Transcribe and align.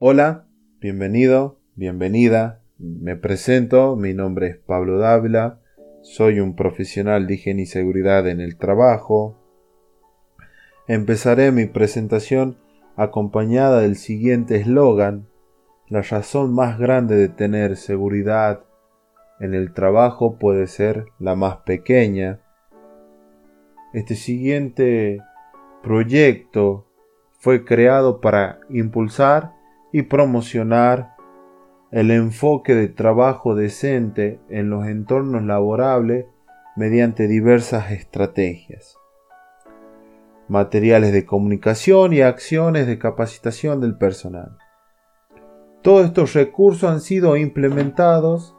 Hola, 0.00 0.48
bienvenido, 0.80 1.60
bienvenida. 1.76 2.60
Me 2.78 3.14
presento, 3.14 3.94
mi 3.94 4.12
nombre 4.12 4.48
es 4.48 4.56
Pablo 4.56 4.98
Dávila, 4.98 5.60
soy 6.02 6.40
un 6.40 6.56
profesional 6.56 7.28
de 7.28 7.34
higiene 7.34 7.62
y 7.62 7.66
seguridad 7.66 8.26
en 8.26 8.40
el 8.40 8.56
trabajo. 8.56 9.38
Empezaré 10.88 11.52
mi 11.52 11.66
presentación 11.66 12.58
acompañada 12.96 13.82
del 13.82 13.94
siguiente 13.94 14.56
eslogan. 14.56 15.28
La 15.86 16.02
razón 16.02 16.52
más 16.52 16.76
grande 16.76 17.14
de 17.14 17.28
tener 17.28 17.76
seguridad 17.76 18.64
en 19.38 19.54
el 19.54 19.72
trabajo 19.72 20.40
puede 20.40 20.66
ser 20.66 21.06
la 21.20 21.36
más 21.36 21.58
pequeña. 21.58 22.40
Este 23.92 24.16
siguiente 24.16 25.20
proyecto 25.84 26.84
fue 27.38 27.64
creado 27.64 28.20
para 28.20 28.58
impulsar 28.68 29.52
y 29.94 30.02
promocionar 30.02 31.14
el 31.92 32.10
enfoque 32.10 32.74
de 32.74 32.88
trabajo 32.88 33.54
decente 33.54 34.40
en 34.48 34.68
los 34.68 34.88
entornos 34.88 35.44
laborables 35.44 36.26
mediante 36.74 37.28
diversas 37.28 37.92
estrategias, 37.92 38.98
materiales 40.48 41.12
de 41.12 41.24
comunicación 41.24 42.12
y 42.12 42.22
acciones 42.22 42.88
de 42.88 42.98
capacitación 42.98 43.80
del 43.80 43.96
personal. 43.96 44.58
Todos 45.80 46.06
estos 46.06 46.32
recursos 46.32 46.90
han 46.90 47.00
sido 47.00 47.36
implementados 47.36 48.56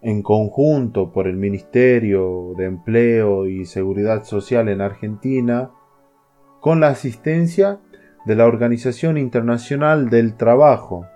en 0.00 0.22
conjunto 0.22 1.12
por 1.12 1.28
el 1.28 1.36
Ministerio 1.36 2.54
de 2.56 2.64
Empleo 2.64 3.46
y 3.46 3.66
Seguridad 3.66 4.24
Social 4.24 4.70
en 4.70 4.80
Argentina 4.80 5.72
con 6.60 6.80
la 6.80 6.88
asistencia 6.88 7.80
de 8.28 8.36
la 8.36 8.44
Organización 8.46 9.16
Internacional 9.16 10.10
del 10.10 10.34
Trabajo. 10.34 11.06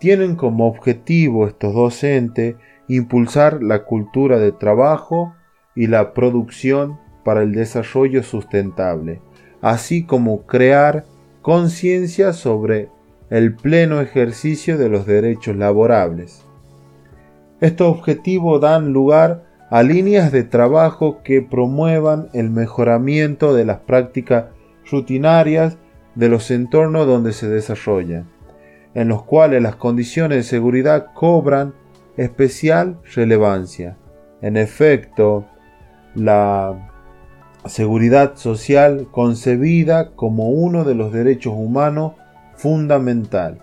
Tienen 0.00 0.34
como 0.34 0.66
objetivo 0.66 1.46
estos 1.46 1.74
docentes 1.74 2.56
impulsar 2.88 3.62
la 3.62 3.84
cultura 3.84 4.38
de 4.38 4.50
trabajo 4.50 5.34
y 5.74 5.88
la 5.88 6.14
producción 6.14 6.98
para 7.22 7.42
el 7.42 7.52
desarrollo 7.52 8.22
sustentable, 8.22 9.20
así 9.60 10.04
como 10.06 10.46
crear 10.46 11.04
conciencia 11.42 12.32
sobre 12.32 12.88
el 13.28 13.54
pleno 13.54 14.00
ejercicio 14.00 14.78
de 14.78 14.88
los 14.88 15.04
derechos 15.04 15.54
laborables. 15.54 16.46
Estos 17.60 17.88
objetivos 17.88 18.62
dan 18.62 18.94
lugar 18.94 19.44
a 19.68 19.82
líneas 19.82 20.32
de 20.32 20.44
trabajo 20.44 21.22
que 21.22 21.42
promuevan 21.42 22.30
el 22.32 22.48
mejoramiento 22.48 23.52
de 23.52 23.66
las 23.66 23.80
prácticas 23.80 24.46
rutinarias 24.90 25.78
de 26.14 26.28
los 26.28 26.50
entornos 26.50 27.06
donde 27.06 27.32
se 27.32 27.48
desarrolla, 27.48 28.24
en 28.94 29.08
los 29.08 29.22
cuales 29.22 29.62
las 29.62 29.76
condiciones 29.76 30.38
de 30.38 30.42
seguridad 30.42 31.12
cobran 31.14 31.74
especial 32.16 32.98
relevancia. 33.14 33.96
En 34.40 34.56
efecto, 34.56 35.46
la 36.14 36.90
seguridad 37.66 38.36
social 38.36 39.08
concebida 39.10 40.12
como 40.12 40.48
uno 40.50 40.84
de 40.84 40.94
los 40.94 41.12
derechos 41.12 41.54
humanos 41.56 42.12
fundamental. 42.54 43.62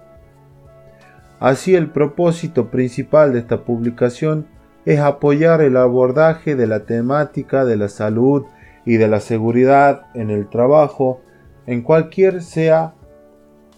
Así 1.39 1.75
el 1.75 1.89
propósito 1.89 2.69
principal 2.69 3.33
de 3.33 3.39
esta 3.39 3.65
publicación 3.65 4.47
es 4.85 4.99
apoyar 4.99 5.61
el 5.61 5.77
abordaje 5.77 6.55
de 6.55 6.67
la 6.67 6.85
temática 6.85 7.65
de 7.65 7.75
la 7.75 7.89
salud 7.89 8.45
y 8.85 8.97
de 8.97 9.07
la 9.07 9.19
seguridad 9.19 10.07
en 10.13 10.29
el 10.29 10.47
trabajo 10.47 11.21
en 11.65 11.81
cualquier 11.81 12.41
sea 12.41 12.93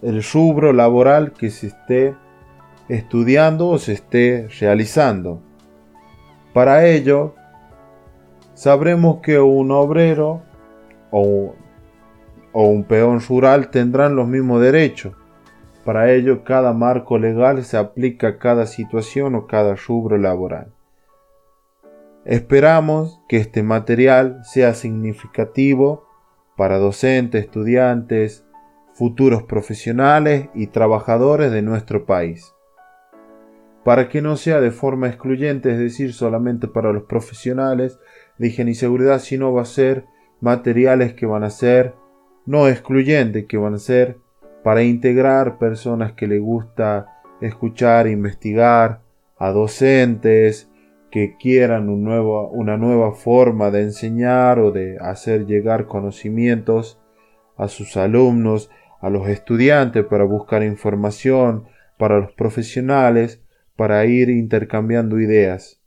el 0.02 0.22
rubro 0.24 0.74
laboral 0.74 1.32
que 1.32 1.50
se 1.50 1.68
esté 1.68 2.16
estudiando 2.90 3.70
o 3.70 3.78
se 3.78 3.94
esté 3.94 4.48
realizando. 4.60 5.42
Para 6.54 6.86
ello, 6.86 7.36
sabremos 8.54 9.22
que 9.22 9.40
un 9.40 9.72
obrero 9.72 10.42
o, 11.12 11.56
o 12.52 12.68
un 12.68 12.84
peón 12.84 13.22
rural 13.22 13.70
tendrán 13.70 14.16
los 14.16 14.28
mismos 14.28 14.62
derechos. 14.62 15.14
Para 15.86 16.12
ello, 16.12 16.44
cada 16.44 16.74
marco 16.74 17.18
legal 17.18 17.64
se 17.64 17.78
aplica 17.78 18.28
a 18.28 18.38
cada 18.38 18.66
situación 18.66 19.36
o 19.36 19.48
cada 19.48 19.76
rubro 19.76 20.18
laboral. 20.18 20.77
Esperamos 22.28 23.22
que 23.30 23.38
este 23.38 23.64
material 23.64 24.42
sea 24.44 24.74
significativo 24.74 26.10
para 26.58 26.78
docentes, 26.78 27.46
estudiantes, 27.46 28.46
futuros 28.92 29.44
profesionales 29.44 30.50
y 30.54 30.68
trabajadores 30.68 31.54
de 31.54 31.62
nuestro 31.62 32.06
país. 32.06 32.54
Para 33.86 34.10
que 34.10 34.22
no 34.22 34.36
sea 34.36 34.60
de 34.60 34.72
forma 34.72 35.08
excluyente, 35.08 35.72
es 35.72 35.80
decir, 35.80 36.12
solamente 36.12 36.68
para 36.68 36.92
los 36.92 37.04
profesionales 37.04 37.98
de 38.38 38.48
higiene 38.48 38.72
y 38.72 38.76
seguridad, 38.76 39.20
sino 39.20 39.54
va 39.54 39.62
a 39.62 39.66
ser 39.66 40.04
materiales 40.42 41.14
que 41.14 41.26
van 41.26 41.46
a 41.46 41.50
ser 41.50 41.96
no 42.46 42.68
excluyentes, 42.68 43.46
que 43.46 43.58
van 43.58 43.76
a 43.76 43.80
ser 43.80 44.18
para 44.66 44.84
integrar 44.84 45.58
personas 45.60 46.12
que 46.12 46.28
les 46.28 46.42
gusta 46.42 47.22
escuchar, 47.40 48.06
investigar, 48.06 49.00
a 49.38 49.52
docentes, 49.52 50.70
que 51.18 51.36
quieran 51.36 51.90
una 51.90 52.78
nueva 52.78 53.12
forma 53.14 53.72
de 53.72 53.82
enseñar 53.82 54.60
o 54.60 54.72
de 54.72 55.00
hacer 55.00 55.48
llegar 55.48 55.88
conocimientos 55.88 57.02
a 57.56 57.70
sus 57.70 57.98
alumnos, 57.98 58.70
a 59.02 59.10
los 59.10 59.28
estudiantes 59.28 60.06
para 60.06 60.26
buscar 60.26 60.62
información, 60.62 61.66
para 61.98 62.20
los 62.20 62.34
profesionales, 62.34 63.42
para 63.76 64.06
ir 64.06 64.30
intercambiando 64.30 65.20
ideas. 65.20 65.82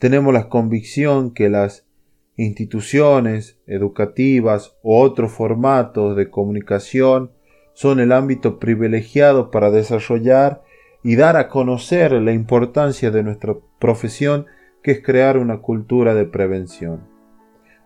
Tenemos 0.00 0.34
la 0.34 0.48
convicción 0.48 1.32
que 1.32 1.48
las 1.48 1.86
instituciones 2.34 3.60
educativas 3.68 4.76
u 4.82 4.96
otros 4.96 5.30
formatos 5.30 6.16
de 6.16 6.30
comunicación 6.30 7.30
son 7.74 8.00
el 8.00 8.10
ámbito 8.10 8.58
privilegiado 8.58 9.52
para 9.52 9.70
desarrollar 9.70 10.64
y 11.04 11.16
dar 11.16 11.36
a 11.36 11.48
conocer 11.48 12.12
la 12.12 12.32
importancia 12.32 13.10
de 13.12 13.22
nuestra 13.22 13.54
profesión 13.78 14.46
que 14.82 14.92
es 14.92 15.02
crear 15.02 15.38
una 15.38 15.58
cultura 15.58 16.14
de 16.14 16.24
prevención. 16.24 17.06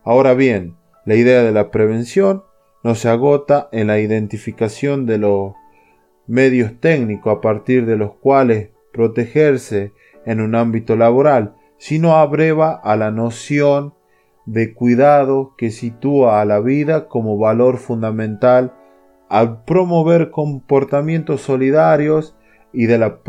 Ahora 0.04 0.34
bien, 0.34 0.76
la 1.04 1.16
idea 1.16 1.42
de 1.42 1.52
la 1.52 1.70
prevención 1.70 2.44
no 2.84 2.94
se 2.94 3.08
agota 3.08 3.68
en 3.72 3.88
la 3.88 3.98
identificación 3.98 5.04
de 5.04 5.18
los 5.18 5.54
medios 6.28 6.78
técnicos 6.80 7.36
a 7.36 7.40
partir 7.40 7.86
de 7.86 7.96
los 7.96 8.14
cuales 8.14 8.70
protegerse 8.92 9.92
en 10.24 10.40
un 10.40 10.54
ámbito 10.54 10.94
laboral, 10.94 11.56
sino 11.76 12.16
abreva 12.16 12.72
a 12.72 12.96
la 12.96 13.10
noción 13.10 13.94
de 14.46 14.74
cuidado 14.74 15.54
que 15.58 15.70
sitúa 15.70 16.40
a 16.40 16.44
la 16.44 16.60
vida 16.60 17.08
como 17.08 17.36
valor 17.36 17.78
fundamental 17.78 18.74
al 19.28 19.64
promover 19.64 20.30
comportamientos 20.30 21.42
solidarios 21.42 22.37
y 22.72 22.86
de 22.86 22.98
la 22.98 23.20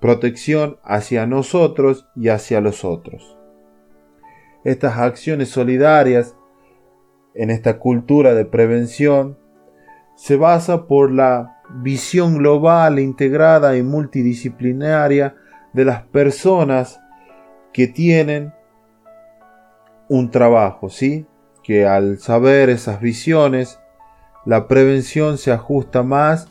protección 0.00 0.78
hacia 0.82 1.26
nosotros 1.26 2.06
y 2.14 2.28
hacia 2.28 2.60
los 2.60 2.84
otros. 2.84 3.36
Estas 4.64 4.98
acciones 4.98 5.48
solidarias 5.48 6.36
en 7.34 7.50
esta 7.50 7.78
cultura 7.78 8.34
de 8.34 8.44
prevención 8.44 9.38
se 10.16 10.36
basa 10.36 10.86
por 10.86 11.12
la 11.12 11.62
visión 11.70 12.38
global, 12.38 12.98
integrada 12.98 13.76
y 13.76 13.82
multidisciplinaria 13.82 15.36
de 15.72 15.84
las 15.84 16.02
personas 16.02 17.00
que 17.72 17.86
tienen 17.86 18.52
un 20.08 20.30
trabajo, 20.30 20.88
¿sí? 20.88 21.26
Que 21.62 21.86
al 21.86 22.18
saber 22.18 22.70
esas 22.70 23.00
visiones, 23.00 23.78
la 24.44 24.66
prevención 24.66 25.38
se 25.38 25.52
ajusta 25.52 26.02
más 26.02 26.48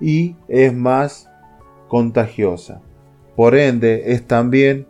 y 0.00 0.36
es 0.48 0.72
más 0.72 1.29
contagiosa. 1.90 2.80
Por 3.36 3.56
ende, 3.56 4.12
es 4.12 4.26
también 4.26 4.86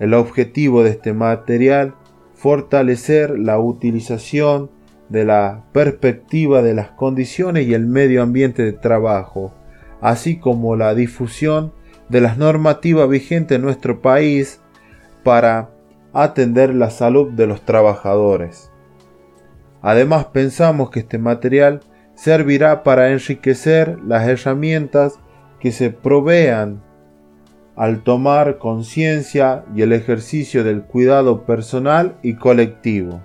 el 0.00 0.14
objetivo 0.14 0.82
de 0.82 0.90
este 0.90 1.12
material 1.12 1.94
fortalecer 2.34 3.38
la 3.38 3.58
utilización 3.58 4.70
de 5.10 5.26
la 5.26 5.64
perspectiva 5.72 6.62
de 6.62 6.72
las 6.72 6.90
condiciones 6.92 7.66
y 7.66 7.74
el 7.74 7.86
medio 7.86 8.22
ambiente 8.22 8.62
de 8.62 8.72
trabajo, 8.72 9.52
así 10.00 10.38
como 10.38 10.74
la 10.74 10.94
difusión 10.94 11.72
de 12.08 12.22
las 12.22 12.38
normativas 12.38 13.08
vigentes 13.08 13.56
en 13.56 13.62
nuestro 13.62 14.00
país 14.00 14.62
para 15.22 15.70
atender 16.14 16.74
la 16.74 16.88
salud 16.88 17.30
de 17.32 17.46
los 17.46 17.60
trabajadores. 17.66 18.72
Además 19.82 20.26
pensamos 20.26 20.90
que 20.90 21.00
este 21.00 21.18
material 21.18 21.80
servirá 22.14 22.82
para 22.84 23.10
enriquecer 23.10 23.98
las 24.06 24.26
herramientas 24.26 25.18
que 25.60 25.72
se 25.72 25.90
provean 25.90 26.82
al 27.76 28.02
tomar 28.02 28.58
conciencia 28.58 29.64
y 29.74 29.82
el 29.82 29.92
ejercicio 29.92 30.64
del 30.64 30.82
cuidado 30.82 31.46
personal 31.46 32.16
y 32.22 32.34
colectivo. 32.34 33.20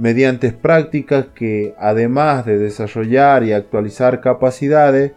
mediante 0.00 0.50
prácticas 0.50 1.26
que, 1.34 1.74
además 1.78 2.46
de 2.46 2.56
desarrollar 2.56 3.44
y 3.44 3.52
actualizar 3.52 4.22
capacidades, 4.22 5.12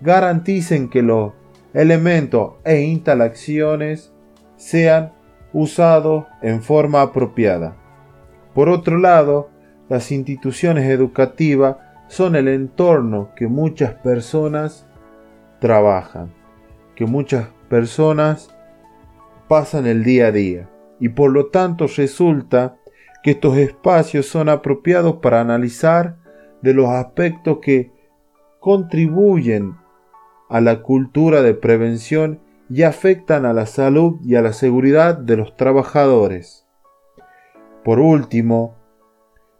garanticen 0.00 0.88
que 0.88 1.00
los 1.02 1.32
elementos 1.72 2.54
e 2.64 2.80
instalaciones 2.80 4.12
sean 4.56 5.12
usados 5.52 6.24
en 6.42 6.60
forma 6.60 7.02
apropiada. 7.02 7.76
Por 8.52 8.68
otro 8.68 8.98
lado, 8.98 9.48
las 9.88 10.10
instituciones 10.10 10.90
educativas 10.90 11.76
son 12.08 12.34
el 12.34 12.48
entorno 12.48 13.30
que 13.36 13.46
muchas 13.46 13.94
personas 13.94 14.88
trabajan, 15.60 16.32
que 16.94 17.06
muchas 17.06 17.48
personas 17.68 18.54
pasan 19.48 19.86
el 19.86 20.04
día 20.04 20.28
a 20.28 20.32
día 20.32 20.68
y 20.98 21.10
por 21.10 21.30
lo 21.30 21.46
tanto 21.46 21.86
resulta 21.86 22.76
que 23.22 23.32
estos 23.32 23.56
espacios 23.56 24.26
son 24.26 24.48
apropiados 24.48 25.16
para 25.16 25.40
analizar 25.40 26.16
de 26.62 26.74
los 26.74 26.88
aspectos 26.88 27.58
que 27.60 27.92
contribuyen 28.60 29.76
a 30.48 30.60
la 30.60 30.82
cultura 30.82 31.42
de 31.42 31.54
prevención 31.54 32.40
y 32.68 32.82
afectan 32.82 33.44
a 33.44 33.52
la 33.52 33.66
salud 33.66 34.18
y 34.24 34.34
a 34.36 34.42
la 34.42 34.52
seguridad 34.52 35.16
de 35.16 35.36
los 35.36 35.56
trabajadores. 35.56 36.66
Por 37.84 38.00
último, 38.00 38.74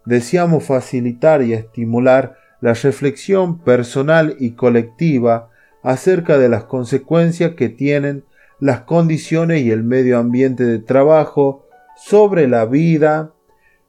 deseamos 0.04 0.64
facilitar 0.64 1.43
y 1.43 1.52
estimular 1.52 2.37
la 2.60 2.72
reflexión 2.72 3.58
personal 3.58 4.37
y 4.38 4.52
colectiva 4.52 5.50
acerca 5.86 6.36
de 6.36 6.48
las 6.48 6.64
consecuencias 6.64 7.54
que 7.54 7.68
tienen 7.68 8.24
las 8.58 8.80
condiciones 8.80 9.62
y 9.62 9.70
el 9.70 9.84
medio 9.84 10.18
ambiente 10.18 10.64
de 10.64 10.80
trabajo 10.80 11.64
sobre 11.94 12.48
la 12.48 12.64
vida 12.64 13.32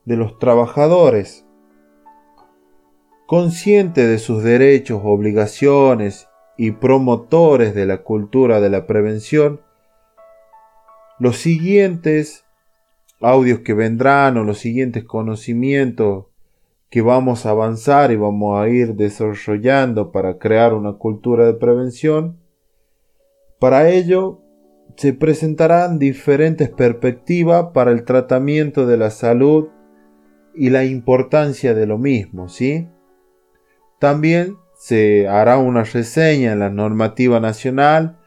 de 0.05 0.15
los 0.15 0.37
trabajadores. 0.37 1.47
Consciente 3.25 4.05
de 4.05 4.19
sus 4.19 4.43
derechos, 4.43 5.01
obligaciones 5.03 6.27
y 6.55 6.69
promotores 6.69 7.73
de 7.73 7.87
la 7.87 8.03
cultura 8.03 8.61
de 8.61 8.69
la 8.69 8.85
prevención, 8.85 9.61
los 11.17 11.37
siguientes 11.37 12.45
audios 13.21 13.61
que 13.61 13.73
vendrán 13.73 14.37
o 14.37 14.43
los 14.43 14.59
siguientes 14.59 15.03
conocimientos 15.03 16.25
que 16.89 17.01
vamos 17.01 17.45
a 17.45 17.51
avanzar 17.51 18.11
y 18.11 18.15
vamos 18.15 18.61
a 18.61 18.69
ir 18.69 18.95
desarrollando 18.95 20.11
para 20.11 20.37
crear 20.37 20.73
una 20.73 20.93
cultura 20.93 21.45
de 21.45 21.53
prevención, 21.53 22.37
para 23.59 23.89
ello 23.89 24.41
se 24.95 25.13
presentarán 25.13 25.99
diferentes 25.99 26.69
perspectivas 26.69 27.67
para 27.73 27.91
el 27.91 28.03
tratamiento 28.03 28.87
de 28.87 28.97
la 28.97 29.09
salud 29.09 29.67
y 30.55 30.69
la 30.69 30.85
importancia 30.85 31.73
de 31.73 31.85
lo 31.85 31.97
mismo, 31.97 32.49
¿sí? 32.49 32.87
También 33.99 34.57
se 34.75 35.27
hará 35.27 35.57
una 35.57 35.83
reseña 35.83 36.53
en 36.53 36.59
la 36.59 36.69
normativa 36.69 37.39
nacional 37.39 38.17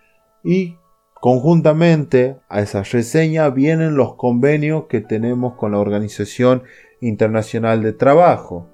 y 0.45 0.77
conjuntamente 1.15 2.37
a 2.49 2.61
esa 2.61 2.83
reseña 2.83 3.49
vienen 3.51 3.95
los 3.97 4.15
convenios 4.15 4.85
que 4.89 5.01
tenemos 5.01 5.55
con 5.55 5.73
la 5.73 5.79
Organización 5.79 6.63
Internacional 7.00 7.82
de 7.82 7.93
Trabajo, 7.93 8.69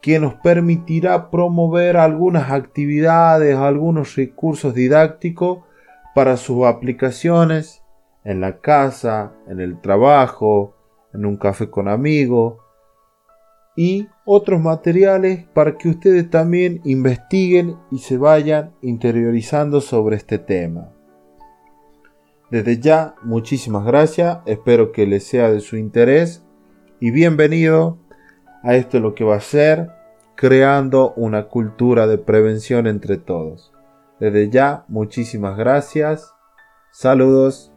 que 0.00 0.18
nos 0.18 0.34
permitirá 0.34 1.30
promover 1.30 1.96
algunas 1.96 2.50
actividades, 2.50 3.56
algunos 3.56 4.16
recursos 4.16 4.74
didácticos 4.74 5.64
para 6.14 6.36
sus 6.36 6.66
aplicaciones 6.66 7.82
en 8.22 8.40
la 8.40 8.60
casa, 8.60 9.32
en 9.48 9.60
el 9.60 9.80
trabajo, 9.80 10.74
en 11.12 11.26
un 11.26 11.36
café 11.36 11.70
con 11.70 11.88
amigos 11.88 12.58
y 13.76 14.08
otros 14.24 14.60
materiales 14.60 15.46
para 15.52 15.76
que 15.76 15.88
ustedes 15.88 16.30
también 16.30 16.80
investiguen 16.84 17.76
y 17.90 17.98
se 17.98 18.16
vayan 18.16 18.74
interiorizando 18.82 19.80
sobre 19.80 20.16
este 20.16 20.38
tema. 20.38 20.90
Desde 22.50 22.78
ya, 22.78 23.14
muchísimas 23.22 23.84
gracias, 23.84 24.38
espero 24.46 24.92
que 24.92 25.06
les 25.06 25.24
sea 25.24 25.50
de 25.50 25.60
su 25.60 25.76
interés 25.76 26.43
y 27.04 27.10
bienvenido 27.10 27.98
a 28.62 28.76
esto 28.76 28.98
lo 28.98 29.14
que 29.14 29.24
va 29.24 29.36
a 29.36 29.40
ser 29.40 29.90
creando 30.36 31.12
una 31.16 31.48
cultura 31.48 32.06
de 32.06 32.16
prevención 32.16 32.86
entre 32.86 33.18
todos. 33.18 33.74
Desde 34.20 34.48
ya, 34.48 34.86
muchísimas 34.88 35.58
gracias, 35.58 36.32
saludos. 36.92 37.73